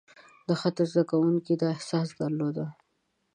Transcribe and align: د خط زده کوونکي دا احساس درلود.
د 0.47 0.49
خط 0.59 0.77
زده 0.91 1.03
کوونکي 1.11 1.53
دا 1.61 1.67
احساس 1.75 2.07
درلود. 2.21 2.57